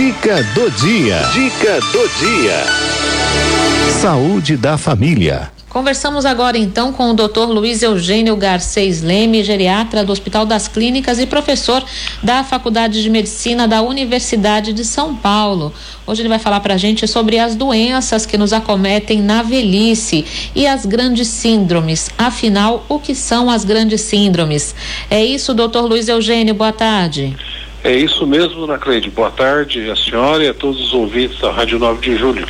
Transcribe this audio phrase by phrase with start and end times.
[0.00, 1.18] Dica do dia.
[1.30, 2.64] Dica do dia.
[4.00, 5.52] Saúde da família.
[5.68, 7.50] Conversamos agora então com o Dr.
[7.50, 11.84] Luiz Eugênio Garcês Leme, geriatra do Hospital das Clínicas e professor
[12.22, 15.70] da Faculdade de Medicina da Universidade de São Paulo.
[16.06, 20.24] Hoje ele vai falar para a gente sobre as doenças que nos acometem na velhice
[20.56, 22.08] e as grandes síndromes.
[22.16, 24.74] Afinal, o que são as grandes síndromes?
[25.10, 27.36] É isso, doutor Luiz Eugênio, boa tarde.
[27.82, 29.10] É isso mesmo, Nacleide.
[29.10, 32.46] Boa tarde a senhora e a todos os ouvintes da Rádio 9 de Julho.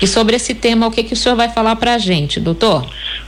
[0.00, 2.84] E sobre esse tema, o que, que o senhor vai falar para a gente, doutor?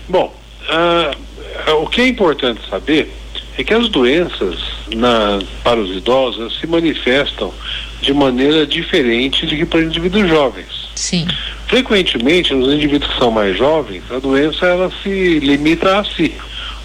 [0.08, 0.34] Bom,
[0.68, 3.12] uh, o que é importante saber
[3.56, 4.58] é que as doenças
[4.94, 7.52] na, para os idosos se manifestam
[8.00, 10.88] de maneira diferente de que para indivíduos jovens.
[10.94, 11.26] Sim.
[11.68, 16.34] Frequentemente, nos indivíduos que são mais jovens, a doença ela se limita a si.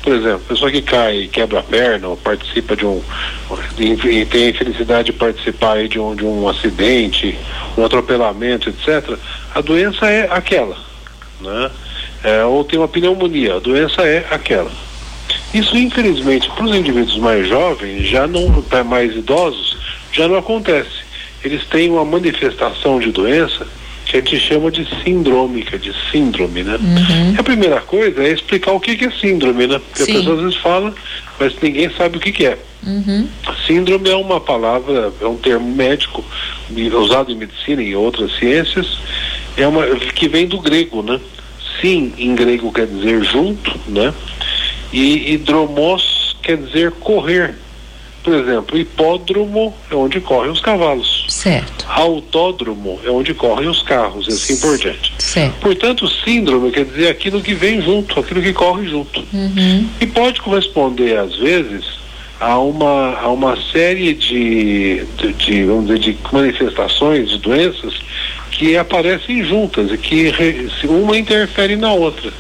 [0.02, 3.02] Por exemplo, pessoa que cai, quebra a perna, ou participa de um.
[3.78, 7.38] e tem a infelicidade de participar de um, de um acidente,
[7.78, 9.18] um atropelamento, etc.,
[9.54, 10.78] a doença é aquela.
[11.42, 11.72] Né?
[12.24, 14.72] É, ou tem uma pneumonia, a doença é aquela.
[15.54, 19.78] Isso, infelizmente, para os indivíduos mais jovens, já não, para mais idosos,
[20.12, 21.10] já não acontece.
[21.44, 23.66] Eles têm uma manifestação de doença
[24.10, 26.78] que a gente chama de sindrômica, de síndrome, né?
[26.78, 27.36] Uhum.
[27.38, 29.80] a primeira coisa é explicar o que, que é síndrome, né?
[29.80, 30.12] Porque Sim.
[30.12, 30.96] a pessoa às vezes fala,
[31.40, 32.58] mas ninguém sabe o que, que é.
[32.86, 33.28] Uhum.
[33.68, 36.26] Síndrome é uma palavra, é um termo médico
[37.00, 38.98] usado em medicina e em outras ciências,
[39.56, 41.20] é uma que vem do grego, né?
[41.80, 44.12] Sim, em grego quer dizer junto, né?
[44.92, 47.54] E hidromos quer dizer correr.
[48.24, 51.26] Por exemplo, hipódromo é onde correm os cavalos.
[51.30, 51.86] Certo.
[51.88, 55.14] Autódromo é onde correm os carros e assim por diante.
[55.18, 55.56] Certo.
[55.60, 59.24] Portanto, síndrome quer dizer aquilo que vem junto, aquilo que corre junto.
[59.34, 59.88] Uhum.
[60.00, 61.86] E pode corresponder, às vezes,
[62.40, 67.94] a uma, a uma série de, de, de, vamos dizer, de manifestações, de doenças
[68.52, 70.34] que aparecem juntas e que
[70.84, 72.32] uma interfere na outra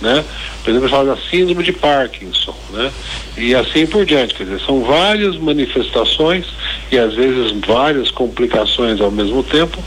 [0.00, 0.24] né?
[0.62, 2.92] Por exemplo, fala da síndrome de Parkinson, né?
[3.36, 6.46] E assim por diante, quer dizer, são várias manifestações
[6.90, 9.82] e às vezes várias complicações ao mesmo tempo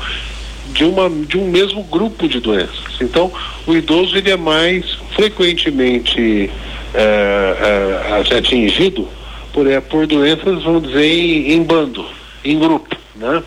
[0.72, 3.02] de uma de um mesmo grupo de doenças.
[3.02, 3.32] Então,
[3.66, 6.50] o idoso ele é mais frequentemente
[6.94, 9.08] é, é, atingido
[9.54, 12.06] por é, por doenças, vamos dizer, em, em bando,
[12.44, 13.44] em grupo, né?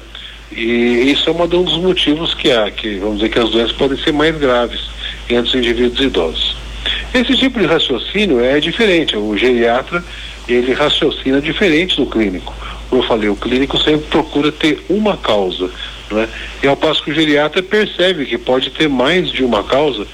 [0.54, 3.96] E isso é um dos motivos que há, que vamos dizer que as doenças podem
[3.96, 4.90] ser mais graves
[5.28, 6.51] entre os indivíduos idosos.
[7.14, 9.16] Esse tipo de raciocínio é diferente.
[9.16, 10.02] O geriatra
[10.48, 12.54] ele raciocina diferente do clínico.
[12.88, 15.70] Como eu falei, o clínico sempre procura ter uma causa,
[16.10, 16.28] né?
[16.62, 20.06] E ao passo que o geriatra percebe que pode ter mais de uma causa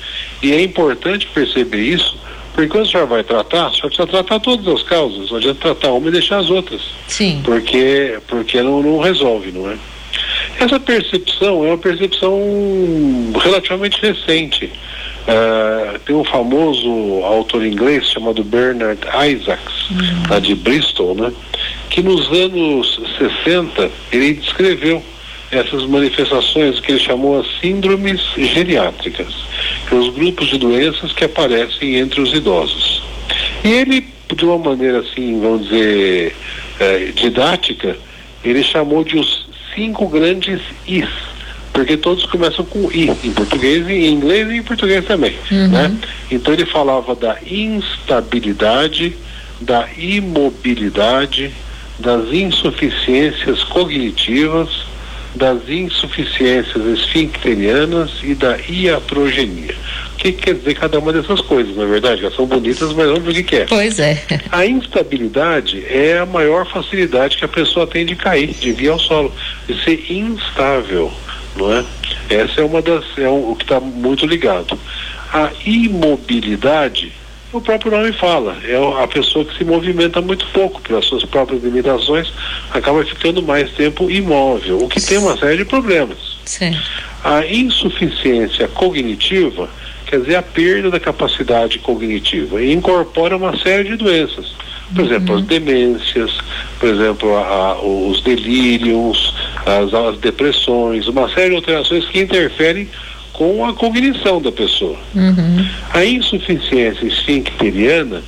[0.43, 2.17] e é importante perceber isso,
[2.55, 5.61] porque quando o senhor vai tratar, o senhor precisa tratar todas as causas, não adianta
[5.61, 6.83] tratar uma e deixar as outras.
[7.07, 7.41] Sim.
[7.45, 9.77] Porque, porque não, não resolve, não é?
[10.61, 12.41] Essa percepção é uma percepção
[13.41, 14.71] relativamente recente.
[15.29, 16.89] Uh, tem um famoso
[17.23, 19.01] autor inglês chamado Bernard
[19.31, 20.23] Isaacs, uhum.
[20.31, 21.31] lá de Bristol, né?
[21.91, 22.99] que nos anos
[23.45, 25.03] 60 ele descreveu
[25.51, 29.35] essas manifestações que ele chamou as síndromes geriátricas,
[29.85, 33.03] que são os grupos de doenças que aparecem entre os idosos.
[33.65, 36.37] E ele, de uma maneira assim, vamos dizer,
[36.81, 37.97] eh, didática,
[38.45, 41.09] ele chamou de os cinco grandes Is,
[41.79, 45.69] porque todos começam com I, em português, em inglês e em português também, uhum.
[45.69, 45.97] né?
[46.29, 49.17] Então ele falava da instabilidade,
[49.61, 51.53] da imobilidade,
[51.97, 54.89] das insuficiências cognitivas,
[55.37, 59.77] das insuficiências esfincterianas e da iatrogenia.
[60.15, 62.23] O que, que, quer dizer cada uma dessas coisas, na é verdade?
[62.23, 63.67] Elas são bonitas, mas vamos ver o que, que é.
[63.67, 64.21] Pois é.
[64.51, 68.99] A instabilidade é a maior facilidade que a pessoa tem de cair, de vir ao
[68.99, 69.33] solo,
[69.69, 71.13] de ser instável,
[71.59, 71.85] não é?
[72.31, 74.79] Essa é uma das, é um, o que está muito ligado.
[75.33, 77.13] A imobilidade
[77.53, 81.63] o próprio nome fala, é a pessoa que se movimenta muito pouco pelas suas próprias
[81.63, 82.31] limitações,
[82.71, 86.19] acaba ficando mais tempo imóvel, o que tem uma série de problemas.
[86.45, 86.77] Sim.
[87.25, 89.69] A insuficiência cognitiva,
[90.07, 94.55] quer dizer, a perda da capacidade cognitiva, e incorpora uma série de doenças.
[94.95, 95.07] Por uhum.
[95.07, 96.39] exemplo, as demências,
[96.79, 99.35] por exemplo, a, a, os delírios,
[99.67, 102.89] as, as depressões, uma série de alterações que interferem
[103.33, 104.97] com a cognição da pessoa.
[105.15, 105.65] Uhum.
[105.95, 108.23] A insuficiência esfincteriana,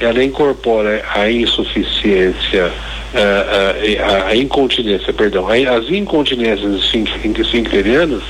[0.00, 2.72] ela incorpora a insuficiência,
[3.14, 6.92] a, a, a incontinência, perdão, as incontinências
[7.38, 8.22] esfincterianas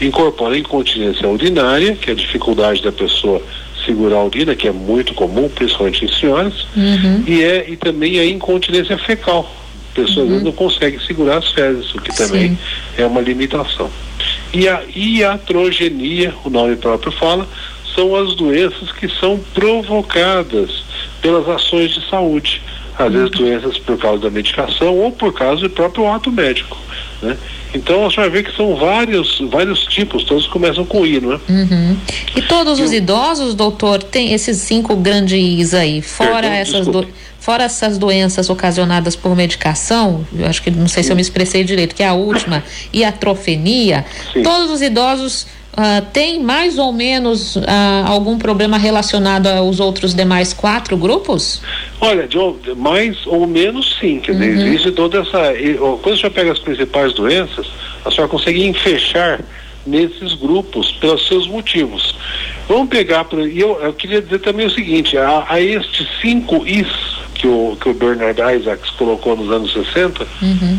[0.00, 3.42] incorpora a incontinência urinária, que é a dificuldade da pessoa
[3.84, 7.24] segurar a urina, que é muito comum, principalmente em senhoras, uhum.
[7.26, 9.50] e, é, e também a incontinência fecal,
[9.94, 10.40] pessoas uhum.
[10.40, 12.58] não conseguem segurar as fezes, o que também Sim.
[12.98, 13.90] é uma limitação.
[14.52, 17.46] E a iatrogenia, o nome próprio fala,
[17.94, 20.84] são as doenças que são provocadas
[21.20, 22.62] pelas ações de saúde.
[22.98, 26.76] Às vezes doenças por causa da medicação ou por causa do próprio ato médico.
[27.22, 27.36] Né?
[27.74, 31.40] Então você vai ver que são vários, vários tipos, todos começam com I, não é?
[31.48, 31.96] Uhum.
[32.34, 36.86] E todos e os idosos, doutor, tem esses cinco grandes Is aí, fora Perdão, essas
[36.86, 37.06] do,
[37.38, 41.06] fora essas doenças ocasionadas por medicação, eu acho que não sei Sim.
[41.08, 44.42] se eu me expressei direito, que é a última, e a trofenia, Sim.
[44.42, 47.62] todos os idosos Uh, tem mais ou menos uh,
[48.04, 51.62] algum problema relacionado aos outros demais quatro grupos?
[52.00, 52.38] Olha, de,
[52.76, 54.20] mais ou menos sim.
[54.20, 54.66] Quer dizer, uhum.
[54.66, 55.52] existe toda essa.
[56.02, 57.66] Quando a senhora pega as principais doenças,
[58.04, 59.40] a senhora consegue fechar
[59.86, 62.14] nesses grupos pelos seus motivos.
[62.68, 63.26] Vamos pegar.
[63.32, 66.88] E eu, eu queria dizer também o seguinte: a, a estes cinco Is
[67.34, 70.78] que o, que o Bernard Isaacs colocou nos anos 60, uhum.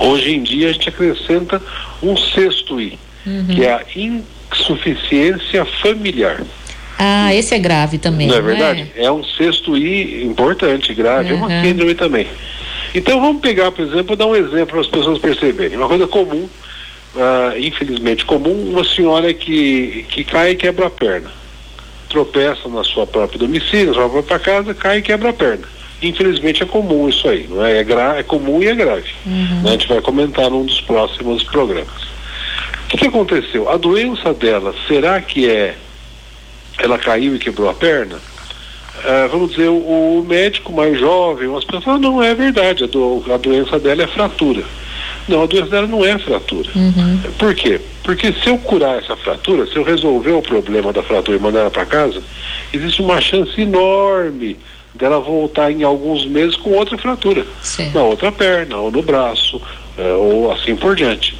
[0.00, 1.62] hoje em dia a gente acrescenta
[2.02, 3.46] um sexto I uhum.
[3.46, 6.42] que é a insuficiência familiar.
[7.04, 8.28] Ah, esse é grave também.
[8.28, 8.92] Não é verdade?
[8.96, 11.38] É, é um sexto I importante, grave, uhum.
[11.38, 12.26] é uma síndrome também.
[12.94, 15.76] Então vamos pegar, por exemplo, dar um exemplo para as pessoas perceberem.
[15.78, 16.48] Uma coisa comum,
[17.14, 21.30] uh, infelizmente comum, uma senhora que, que cai e quebra a perna.
[22.08, 25.66] Tropeça na sua própria domicílio, na sua própria casa, cai e quebra a perna.
[26.02, 27.78] Infelizmente é comum isso aí, não é?
[27.78, 29.10] É, gra é comum e é grave.
[29.24, 29.62] Uhum.
[29.62, 29.70] Né?
[29.70, 32.12] A gente vai comentar num dos próximos programas
[32.92, 33.70] que, que aconteceu?
[33.70, 35.74] A doença dela, será que é
[36.82, 38.16] ela caiu e quebrou a perna?
[38.16, 42.86] Uh, vamos dizer, o, o, médico mais jovem, as pessoas falam, não é verdade, a,
[42.86, 44.62] do, a, doença dela é fratura.
[45.26, 46.68] Não, a doença dela não é fratura.
[46.74, 47.18] Uhum.
[47.38, 47.80] Por quê?
[48.02, 51.60] Porque se eu curar essa fratura, se eu resolver o problema da fratura e mandar
[51.60, 52.22] ela para casa,
[52.72, 54.56] existe uma chance enorme
[54.94, 57.46] dela voltar em alguns meses com outra fratura.
[57.62, 57.90] Sim.
[57.94, 61.34] Na outra perna, ou no braço, uh, ou assim por diante.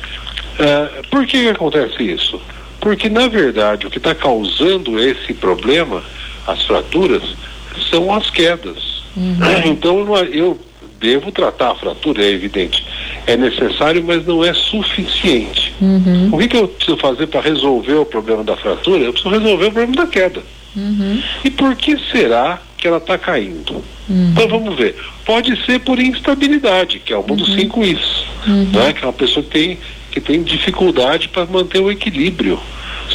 [0.58, 2.40] Uh, por que, que acontece isso?
[2.82, 6.02] Porque, na verdade, o que está causando esse problema,
[6.48, 7.22] as fraturas,
[7.88, 9.04] são as quedas.
[9.16, 9.36] Uhum.
[9.66, 10.58] Então, eu
[10.98, 12.84] devo tratar a fratura, é evidente.
[13.24, 15.72] É necessário, mas não é suficiente.
[15.80, 16.30] Uhum.
[16.32, 19.04] O que, que eu preciso fazer para resolver o problema da fratura?
[19.04, 20.42] Eu preciso resolver o problema da queda.
[20.74, 21.22] Uhum.
[21.44, 23.74] E por que será que ela está caindo?
[24.08, 24.32] Uhum.
[24.32, 24.96] Então vamos ver.
[25.24, 27.56] Pode ser por instabilidade, que é uma dos uhum.
[27.56, 28.24] cinco is.
[28.72, 28.92] Né?
[28.92, 29.78] Que é uma pessoa que tem
[30.12, 32.60] que tem dificuldade para manter o equilíbrio,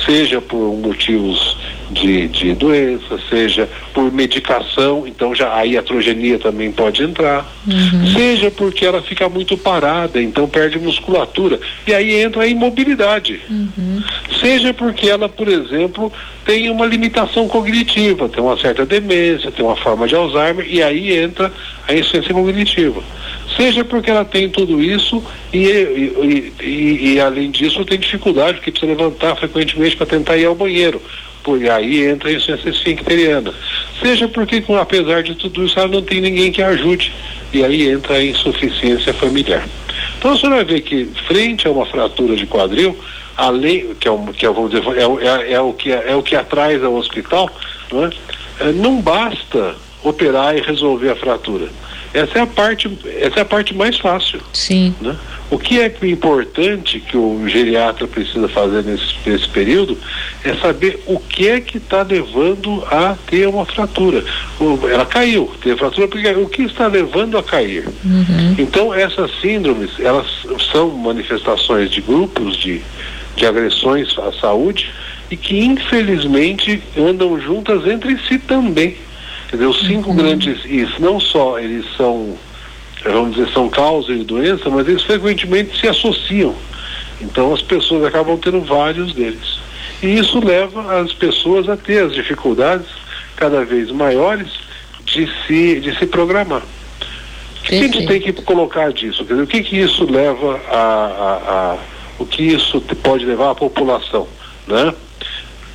[0.05, 1.55] seja por motivos
[1.91, 8.07] de, de doença, seja por medicação, então já a iatrogenia também pode entrar, uhum.
[8.13, 13.39] seja porque ela fica muito parada, então perde musculatura, e aí entra a imobilidade.
[13.49, 14.03] Uhum.
[14.39, 16.11] Seja porque ela, por exemplo,
[16.45, 21.17] tem uma limitação cognitiva, tem uma certa demência, tem uma forma de Alzheimer, e aí
[21.17, 21.51] entra
[21.87, 23.03] a insuficiência cognitiva
[23.57, 25.21] seja porque ela tem tudo isso
[25.51, 30.45] e, e, e, e além disso tem dificuldade, porque precisa levantar frequentemente para tentar ir
[30.45, 31.01] ao banheiro.
[31.43, 33.53] Por aí entra a insuficiência esfincteriana.
[34.01, 37.13] Seja porque, apesar de tudo isso, ela não tem ninguém que ajude.
[37.53, 39.65] E aí entra a insuficiência familiar.
[40.17, 42.97] Então você vai ver que, frente a uma fratura de quadril,
[43.35, 46.15] além, que é, um, que é, vamos dizer, é, é, é o que, é, é,
[46.15, 47.49] o que atrás ao hospital,
[47.91, 48.09] não, é?
[48.59, 48.71] é?
[48.73, 51.69] não basta operar e resolver a fratura
[52.13, 54.39] essa é a parte, essa é a parte mais fácil.
[54.53, 54.93] Sim.
[55.01, 55.15] Né?
[55.49, 59.97] O que é importante que o geriatra precisa fazer nesse, nesse período
[60.43, 64.23] é saber o que é que está levando a ter uma fratura.
[64.91, 67.87] Ela caiu, teve fratura, porque o que está levando a cair?
[68.03, 68.55] Uhum.
[68.57, 70.27] Então, essas síndromes, elas
[70.71, 72.81] são manifestações de grupos de,
[73.37, 74.91] de agressões à saúde
[75.31, 78.97] e que, infelizmente, andam juntas entre si também.
[79.53, 80.15] Os cinco uhum.
[80.15, 82.37] grandes Is, não só eles são,
[83.03, 86.53] vamos dizer, são causa de doença, mas eles frequentemente se associam.
[87.21, 89.59] Então as pessoas acabam tendo vários deles.
[90.01, 92.87] E isso leva as pessoas a ter as dificuldades
[93.35, 94.47] cada vez maiores
[95.05, 96.61] de se, de se programar.
[96.61, 99.23] O que a gente tem que colocar disso?
[99.23, 101.77] Dizer, o que, que isso leva a, a, a
[102.19, 104.27] o que isso pode levar à população,
[104.65, 104.93] né?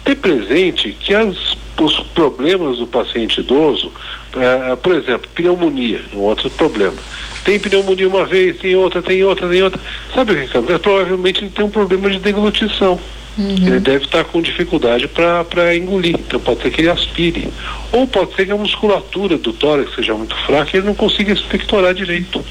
[0.05, 3.93] Ter presente que as os problemas do paciente idoso,
[4.37, 6.97] é, por exemplo, pneumonia, um outro problema.
[7.45, 9.81] Tem pneumonia uma vez, tem outra, tem outra, tem outra.
[10.14, 10.79] Sabe o que acontece?
[10.79, 12.99] Provavelmente ele tem um problema de deglutição.
[13.38, 13.67] Uhum.
[13.67, 17.49] Ele deve estar com dificuldade para engolir, então pode ser que ele aspire.
[17.91, 21.33] Ou pode ser que a musculatura do tórax seja muito fraca e ele não consiga
[21.33, 22.45] expectorar direito.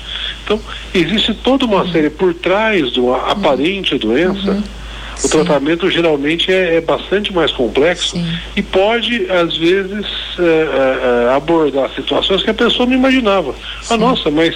[0.43, 0.59] Então,
[0.93, 1.91] existe toda uma uhum.
[1.91, 4.63] série por trás do aparente doença.
[5.23, 5.29] O Sim.
[5.29, 8.25] tratamento geralmente é, é, bastante mais complexo Sim.
[8.55, 10.05] e pode, às vezes,
[10.39, 13.53] é, é, é abordar situações que a pessoa não imaginava.
[13.89, 14.55] Ah, nossa, mas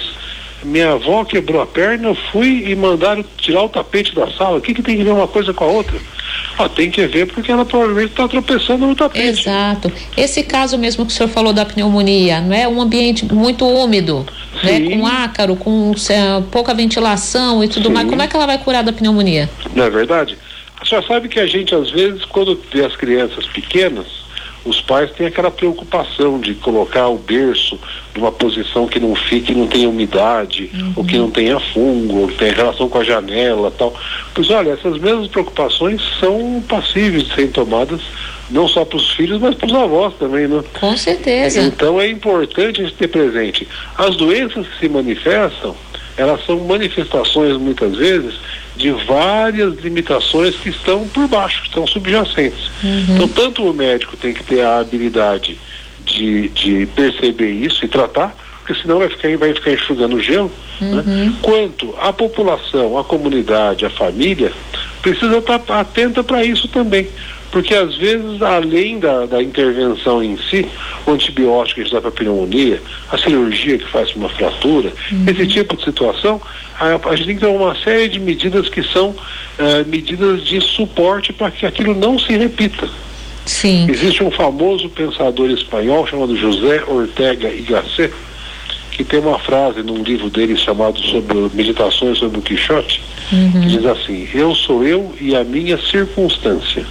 [0.64, 4.58] minha avó quebrou a perna, eu fui e mandaram tirar o tapete da sala.
[4.58, 5.98] O que, que tem que ver uma coisa com a outra?
[6.58, 9.40] Ah, tem que ver porque ela provavelmente está tropeçando no tapete.
[9.40, 9.92] Exato.
[10.16, 14.26] Esse caso mesmo que o senhor falou da pneumonia, não é um ambiente muito úmido,
[14.64, 14.80] né?
[14.90, 17.94] com ácaro, com é, pouca ventilação e tudo Sim.
[17.94, 18.08] mais.
[18.08, 19.48] Como é que ela vai curar da pneumonia?
[19.74, 20.38] Não é verdade?
[20.86, 24.06] A senhora sabe que a gente, às vezes, quando vê as crianças pequenas,
[24.64, 27.76] os pais têm aquela preocupação de colocar o berço
[28.14, 30.92] numa posição que não fique, não tenha umidade, uhum.
[30.94, 33.92] ou que não tenha fungo, ou que tenha relação com a janela tal.
[34.32, 38.00] Pois olha, essas mesmas preocupações são passíveis de serem tomadas
[38.48, 40.62] não só para os filhos, mas para os avós também, né?
[40.78, 41.62] Com certeza.
[41.62, 43.66] Então é importante a gente ter presente.
[43.98, 45.74] As doenças que se manifestam,
[46.16, 48.34] elas são manifestações muitas vezes
[48.76, 52.70] de várias limitações que estão por baixo, que estão subjacentes.
[52.82, 53.06] Uhum.
[53.14, 55.58] Então, tanto o médico tem que ter a habilidade
[56.04, 60.88] de, de perceber isso e tratar, porque senão vai ficar, vai ficar enxugando gelo, né?
[60.88, 61.02] uhum.
[61.02, 61.34] né?
[61.42, 64.52] quanto a população, a comunidade, a família,
[65.00, 67.08] precisa estar atenta para isso também.
[67.56, 70.66] Porque às vezes, além da, da intervenção em si,
[71.06, 75.24] o antibiótico que a gente dá para pneumonia, a cirurgia que faz uma fratura, uhum.
[75.26, 76.38] esse tipo de situação,
[76.78, 79.16] a, a, gente tem que ter uma série de medidas que são uh,
[79.86, 82.90] medidas de suporte para que aquilo não se repita.
[83.46, 83.86] Sim.
[83.88, 88.12] Existe um famoso pensador espanhol chamado José Ortega y Gasset,
[88.90, 93.00] que tem uma frase num livro dele chamado sobre Meditações sobre o Quixote,
[93.32, 93.62] uhum.
[93.62, 96.84] que diz assim: Eu sou eu e a minha circunstância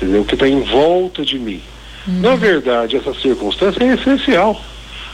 [0.00, 0.24] entendeu?
[0.24, 1.60] que está em volta de mim.
[2.06, 2.20] Uhum.
[2.20, 4.60] Na verdade, essa circunstância é essencial.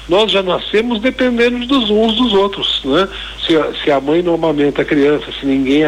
[0.09, 3.09] Nós já nascemos dependendo dos uns dos outros, né?
[3.45, 5.83] Se a, se a mãe não amamenta a criança, se ninguém,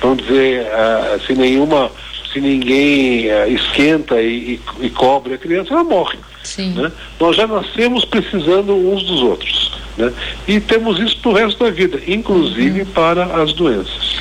[0.00, 0.66] vamos dizer,
[1.26, 1.90] se nenhuma,
[2.32, 6.18] se ninguém esquenta e, e, e, cobre a criança, ela morre.
[6.42, 6.70] Sim.
[6.70, 6.90] Né?
[7.20, 10.10] Nós já nascemos precisando uns dos outros, né?
[10.48, 12.86] E temos isso para o resto da vida, inclusive uhum.
[12.86, 14.11] para as doenças.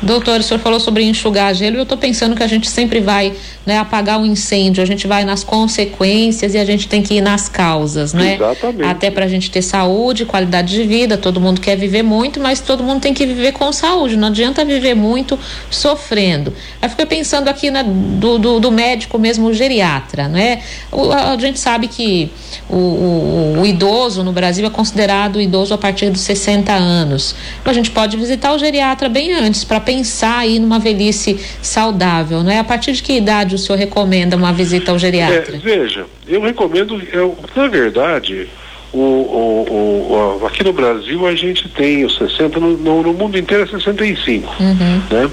[0.00, 3.00] Doutor, o senhor falou sobre enxugar gelo e eu estou pensando que a gente sempre
[3.00, 3.32] vai
[3.66, 7.20] né, apagar um incêndio, a gente vai nas consequências e a gente tem que ir
[7.20, 8.36] nas causas, né?
[8.36, 8.88] Exatamente.
[8.88, 12.60] Até para a gente ter saúde, qualidade de vida, todo mundo quer viver muito, mas
[12.60, 15.38] todo mundo tem que viver com saúde, não adianta viver muito
[15.70, 16.52] sofrendo.
[16.80, 20.62] Aí fiquei pensando aqui né, do, do, do, médico mesmo, o geriatra, né?
[20.92, 22.30] O, a, a, gente sabe que
[22.70, 27.34] o, o, o idoso no Brasil é considerado idoso a partir dos 60 anos.
[27.64, 32.50] A gente pode visitar o geriatra bem antes para pensar aí numa velhice saudável, não
[32.50, 32.58] é?
[32.58, 35.56] A partir de que idade o senhor recomenda uma visita ao geriatra?
[35.56, 38.46] É, veja, eu recomendo, eu, na verdade,
[38.92, 43.38] o, o, o, aqui no Brasil a gente tem os 60, no, no, no mundo
[43.38, 44.54] inteiro é 65.
[44.60, 45.02] Uhum.
[45.10, 45.30] Né?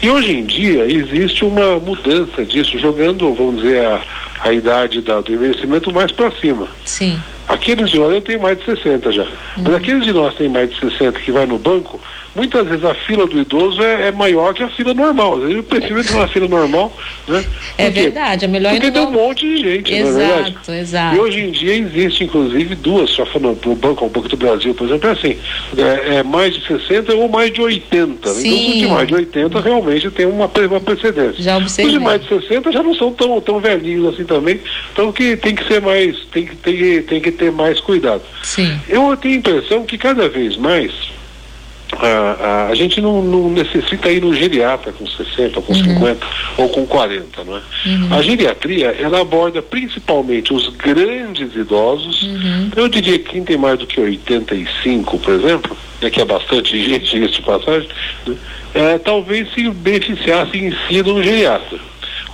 [0.00, 4.00] E hoje em dia existe uma mudança disso, jogando, vamos dizer, a,
[4.38, 6.68] a idade da, do envelhecimento mais para cima.
[6.84, 7.20] Sim.
[7.48, 9.22] Aqueles de nós, eu tenho mais de 60 já.
[9.22, 9.64] Uhum.
[9.64, 12.00] Mas aqueles de nós que têm mais de 60 que vai no banco,
[12.36, 15.34] muitas vezes a fila do idoso é, é maior que a fila normal.
[15.34, 16.92] Às vezes eu prefiro ir numa fila normal,
[17.26, 17.44] né?
[17.78, 20.56] É verdade, é melhor Porque tem um monte de gente, exato, não é verdade?
[20.78, 24.36] Exato, E hoje em dia existe, inclusive, duas, só falando o Banco, o Banco do
[24.36, 25.38] Brasil, por exemplo, é assim,
[25.76, 28.28] é, é mais de 60 ou mais de 80.
[28.28, 28.48] Sim.
[28.48, 31.42] Então os de mais de 80 realmente tem uma, uma precedência.
[31.42, 31.86] Já observei.
[31.86, 34.60] Os de mais de 60 já não são tão, tão velhinhos assim também,
[34.92, 38.22] então que tem que ser mais, tem que, tem, tem que ter mais cuidado.
[38.42, 38.78] Sim.
[38.88, 41.15] Eu tenho a impressão que cada vez mais
[41.92, 45.84] a, a, a, gente não, não, necessita ir no geriatra com 60, com uhum.
[45.84, 46.26] 50
[46.56, 47.60] ou com 40, não é?
[47.86, 48.14] Uhum.
[48.14, 52.70] A geriatria, ela aborda principalmente os grandes idosos, uhum.
[52.74, 56.82] eu diria que quem tem mais do que 85, por exemplo, né, que é bastante
[56.82, 57.88] gente, isso de passagem,
[58.26, 58.36] né,
[58.74, 61.78] é, talvez se beneficiasse em si no geriatra.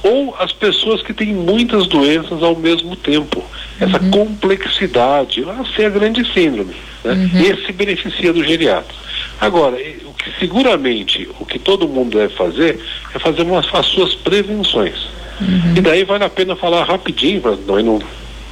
[0.03, 3.45] Ou as pessoas que têm muitas doenças ao mesmo tempo,
[3.81, 4.11] essa uhum.
[4.11, 6.75] complexidade, essa é a grande síndrome.
[7.05, 7.13] Né?
[7.13, 7.41] Uhum.
[7.41, 8.95] Esse beneficia do geriatra.
[9.41, 12.81] Agora, o que seguramente o que todo mundo deve fazer
[13.15, 15.09] é fazer umas, as suas prevenções.
[15.41, 15.75] Uhum.
[15.77, 18.01] E daí vale a pena falar rapidinho, para não,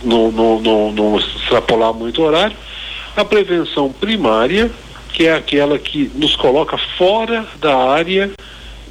[0.03, 2.57] não, não, não, não extrapolar muito o horário.
[3.17, 4.71] A prevenção primária,
[5.13, 8.31] que é aquela que nos coloca fora da área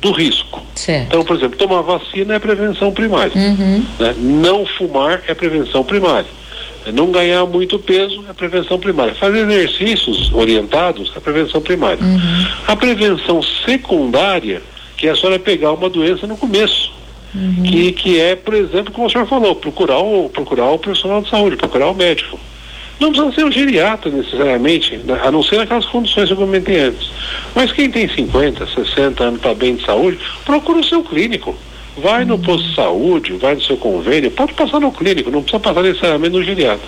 [0.01, 0.61] do risco.
[0.75, 1.07] Certo.
[1.07, 3.31] Então, por exemplo, tomar vacina é prevenção primária.
[3.35, 3.85] Uhum.
[3.99, 4.15] Né?
[4.17, 6.29] Não fumar é prevenção primária.
[6.93, 9.13] Não ganhar muito peso é prevenção primária.
[9.13, 12.03] Fazer exercícios orientados é prevenção primária.
[12.03, 12.47] Uhum.
[12.67, 14.61] A prevenção secundária,
[14.97, 16.91] que é a senhora pegar uma doença no começo.
[17.35, 17.63] Uhum.
[17.63, 21.29] Que, que é, por exemplo, como o senhor falou, procurar o, procurar o profissional de
[21.29, 22.39] saúde, procurar o médico.
[22.99, 25.19] Não precisa ser um geriatra necessariamente, né?
[25.23, 27.09] a não ser naquelas condições que eu comentei antes.
[27.55, 31.55] Mas quem tem 50, 60 anos está bem de saúde, procura o seu clínico.
[31.97, 35.59] Vai no posto de saúde, vai no seu convênio, pode passar no clínico, não precisa
[35.59, 36.87] passar necessariamente no geriatra.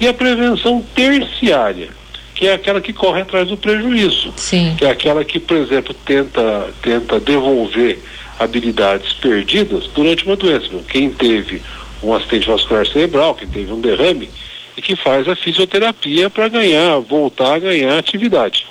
[0.00, 1.88] E a prevenção terciária,
[2.34, 4.32] que é aquela que corre atrás do prejuízo.
[4.36, 4.74] Sim.
[4.78, 7.98] Que é aquela que, por exemplo, tenta, tenta devolver
[8.38, 10.68] habilidades perdidas durante uma doença.
[10.88, 11.60] Quem teve
[12.02, 14.30] um acidente vascular cerebral, quem teve um derrame,
[14.76, 18.66] e que faz a fisioterapia para ganhar, voltar a ganhar atividade.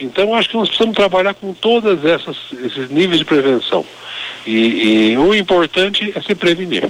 [0.00, 3.84] Então, acho que nós precisamos trabalhar com todos esses níveis de prevenção.
[4.46, 6.88] E, e o importante é se prevenir.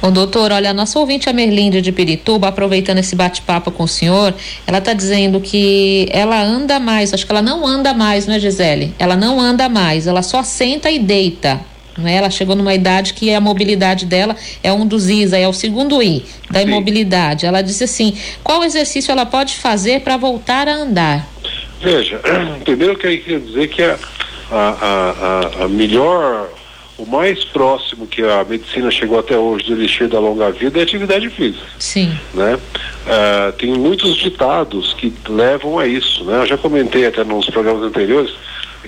[0.00, 3.88] Ô, doutor, olha, a nossa ouvinte, a Merlinde de Pirituba, aproveitando esse bate-papo com o
[3.88, 4.32] senhor,
[4.64, 8.38] ela está dizendo que ela anda mais, acho que ela não anda mais, não é,
[8.38, 8.94] Gisele?
[8.96, 11.60] Ela não anda mais, ela só senta e deita.
[11.98, 12.14] Não é?
[12.14, 16.02] Ela chegou numa idade que a mobilidade dela é um dos ISA, é o segundo
[16.02, 16.68] I da Sim.
[16.68, 17.44] imobilidade.
[17.44, 21.26] Ela disse assim: qual exercício ela pode fazer para voltar a andar?
[21.82, 22.20] Veja,
[22.64, 23.98] primeiro eu queria dizer que a,
[24.50, 26.48] a, a, a melhor
[26.98, 30.80] o mais próximo que a medicina chegou até hoje do elixir da longa vida é
[30.80, 31.64] a atividade física.
[31.78, 32.12] Sim.
[32.34, 32.56] Né?
[32.56, 36.24] Uh, tem muitos ditados que levam a isso.
[36.24, 36.42] Né?
[36.42, 38.34] Eu já comentei até nos programas anteriores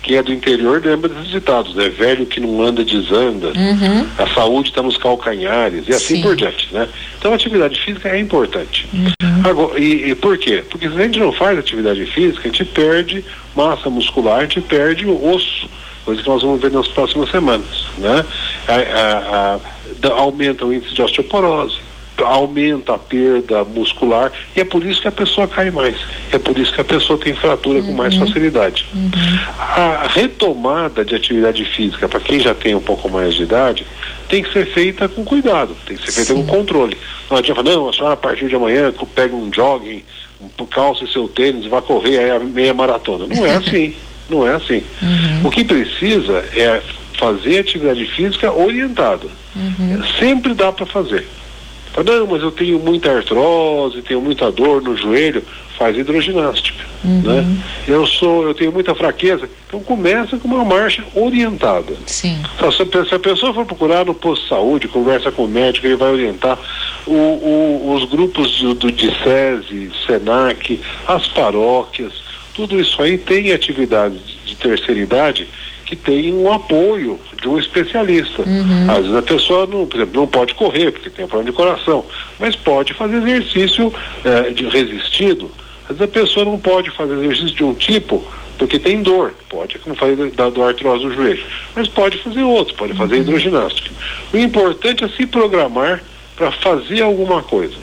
[0.03, 1.89] quem é do interior lembra desses ditados, né?
[1.89, 4.07] Velho que não anda desanda, uhum.
[4.19, 6.23] a saúde está nos calcanhares e assim Sim.
[6.23, 6.89] por diante, né?
[7.19, 8.89] Então a atividade física é importante.
[8.93, 9.11] Uhum.
[9.45, 10.65] Agora, e, e, por quê?
[10.69, 14.61] Porque se a gente não faz atividade física, a gente perde massa muscular, a gente
[14.61, 15.69] perde o osso
[16.05, 17.87] coisa que nós vamos ver nas próximas semanas.
[17.99, 18.25] Né?
[18.67, 19.61] A, a,
[20.09, 21.79] a, aumenta o índice de osteoporose,
[22.23, 25.97] aumenta a perda muscular e é por isso que a pessoa cai mais.
[26.33, 27.87] É por isso que a pessoa tem fratura uhum.
[27.87, 28.27] com mais uhum.
[28.27, 28.87] facilidade.
[28.95, 29.11] Uhum.
[29.59, 33.87] A retomada de atividade física para quem já tem um pouco mais de idade
[34.29, 36.45] tem que ser feita com cuidado, tem que ser feita Sim.
[36.45, 36.97] com controle.
[37.31, 40.03] Não adianta, não, a senhora a partir de amanhã pega um jogging,
[40.41, 43.27] um, calça seu tênis vai correr aí a meia maratona.
[43.27, 43.95] Não é assim.
[44.31, 44.81] Não é assim.
[45.03, 45.49] Uhum.
[45.49, 46.81] O que precisa é
[47.19, 49.27] fazer atividade física orientada.
[49.57, 50.03] Uhum.
[50.19, 51.27] Sempre dá para fazer.
[51.97, 55.43] Não, mas eu tenho muita artrose, tenho muita dor no joelho,
[55.77, 56.85] faz hidroginástica.
[57.03, 57.23] Uhum.
[57.23, 57.63] Né?
[57.89, 61.95] Eu sou, eu tenho muita fraqueza, então começa com uma marcha orientada.
[62.07, 62.39] Sim.
[62.55, 65.97] Então, se, a, pessoa for procurar no posto de saúde, conversa com o médico, ele
[65.97, 66.59] vai orientar
[67.07, 72.13] o, o, os grupos do, do DICESE, SENAC, as paróquias,
[72.55, 75.49] tudo isso aí tem atividades de terceira idade
[75.91, 78.43] que tem um apoio de um especialista.
[78.43, 78.89] Uhum.
[78.89, 82.05] Às vezes a pessoa, não, por exemplo, não pode correr porque tem problema de coração,
[82.39, 83.93] mas pode fazer exercício
[84.25, 85.51] eh, de resistido.
[85.89, 88.25] Às vezes a pessoa não pode fazer exercício de um tipo
[88.57, 91.43] porque tem dor, pode, como falei da, do artrose do joelho,
[91.75, 93.23] mas pode fazer outro, pode fazer uhum.
[93.23, 93.91] hidroginástica.
[94.33, 96.03] O importante é se programar
[96.37, 97.77] para fazer alguma coisa.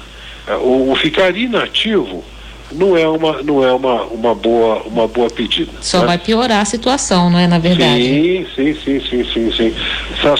[0.47, 2.23] Eh, o, o ficar inativo
[2.71, 5.71] não é uma não é uma, uma boa uma boa pedida.
[5.81, 6.07] Só né?
[6.07, 8.03] vai piorar a situação, não é na verdade?
[8.03, 9.75] Sim, sim, sim, sim, sim, sim.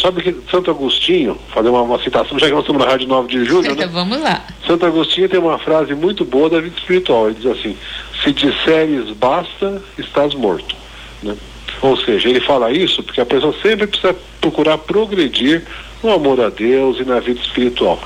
[0.02, 3.28] Sabe que Santo Agostinho, fazer uma, uma citação, já que nós estamos na Rádio 9
[3.30, 3.88] de Julho, né?
[3.88, 4.46] Vamos lá.
[4.66, 7.28] Santo Agostinho tem uma frase muito boa da vida espiritual.
[7.28, 7.78] Ele diz assim:
[8.24, 10.76] "Se disseres basta, estás morto",
[11.24, 11.36] né?
[11.82, 15.64] Ou seja, ele fala isso porque a pessoa sempre precisa procurar progredir
[16.04, 18.00] no amor a Deus e na vida espiritual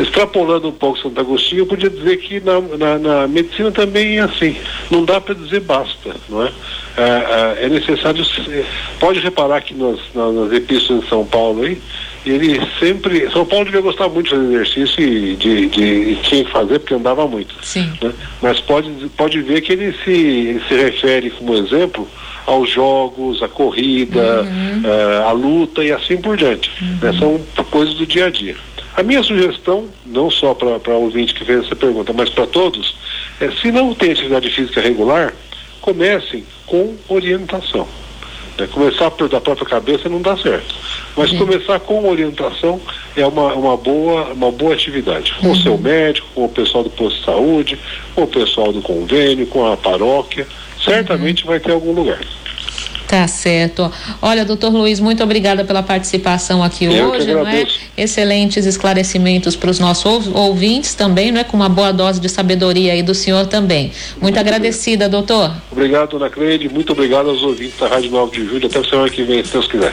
[0.00, 4.20] extrapolando um pouco Santo Agostinho, eu podia dizer que na, na, na medicina também é
[4.20, 4.56] assim.
[4.90, 6.52] Não dá para dizer basta, não é?
[6.96, 8.24] É, é, é necessário.
[8.98, 11.80] Pode reparar que nas, nas epístolas de São Paulo aí,
[12.24, 13.30] ele sempre.
[13.30, 16.78] São Paulo devia gostar muito de fazer exercício e de, de, de tinha que fazer
[16.78, 17.54] porque andava muito.
[17.62, 17.92] Sim.
[18.00, 18.12] Né?
[18.40, 22.08] Mas pode, pode ver que ele se, ele se refere como exemplo
[22.46, 24.82] aos jogos, à corrida, uhum.
[24.84, 26.70] uh, à luta e assim por diante.
[26.80, 26.98] Uhum.
[27.02, 27.12] Né?
[27.18, 28.56] São coisas do dia a dia.
[28.96, 32.96] A minha sugestão, não só para o ouvinte que fez essa pergunta, mas para todos,
[33.40, 35.34] é se não tem atividade física regular,
[35.82, 37.86] comecem com orientação.
[38.58, 38.66] Né?
[38.72, 40.74] Começar por da própria cabeça não dá certo.
[41.16, 41.38] Mas uhum.
[41.38, 42.80] começar com orientação
[43.16, 45.34] é uma, uma, boa, uma boa atividade.
[45.40, 45.52] Com uhum.
[45.52, 47.78] o seu médico, com o pessoal do posto de saúde,
[48.14, 50.46] com o pessoal do convênio, com a paróquia,
[50.86, 51.50] certamente uhum.
[51.50, 52.18] vai ter algum lugar.
[53.06, 53.90] Tá certo.
[54.20, 57.64] Olha, doutor Luiz, muito obrigada pela participação aqui Eu hoje, não é?
[57.96, 61.44] Excelentes esclarecimentos para os nossos ouvintes também, não é?
[61.44, 63.84] Com uma boa dose de sabedoria aí do senhor também.
[63.84, 65.52] Muito, muito agradecida, doutor.
[65.70, 66.68] Obrigado, dona Cleide.
[66.68, 68.66] Muito obrigado aos ouvintes da Rádio 9 de Julho.
[68.66, 69.92] Até a semana que vem, se Deus quiser.